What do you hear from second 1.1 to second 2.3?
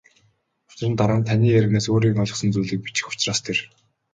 нь таны ярианаас өөрийн